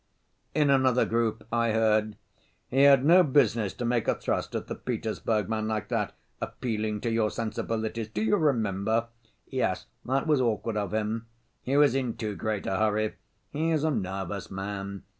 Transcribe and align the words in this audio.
In 0.55 0.71
another 0.71 1.05
group 1.05 1.43
I 1.51 1.73
heard: 1.73 2.17
"He 2.69 2.81
had 2.85 3.05
no 3.05 3.21
business 3.21 3.71
to 3.75 3.85
make 3.85 4.07
a 4.07 4.15
thrust 4.15 4.55
at 4.55 4.65
the 4.65 4.73
Petersburg 4.73 5.47
man 5.47 5.67
like 5.67 5.89
that; 5.89 6.15
'appealing 6.41 7.01
to 7.01 7.11
your 7.11 7.29
sensibilities'—do 7.29 8.23
you 8.23 8.35
remember?" 8.37 9.09
"Yes, 9.45 9.85
that 10.05 10.25
was 10.25 10.41
awkward 10.41 10.75
of 10.75 10.91
him." 10.91 11.27
"He 11.61 11.77
was 11.77 11.93
in 11.93 12.17
too 12.17 12.35
great 12.35 12.65
a 12.65 12.77
hurry." 12.77 13.13
"He 13.51 13.69
is 13.69 13.83
a 13.83 13.91
nervous 13.91 14.49
man." 14.49 15.03